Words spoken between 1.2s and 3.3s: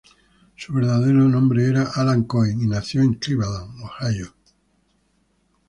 nombre era Alan Cohen, y nació en